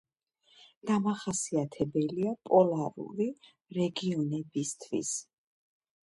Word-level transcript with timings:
დამახასიათებელია 0.91 2.31
პოლარული 2.49 3.27
რეგიონებისთვის. 3.77 5.13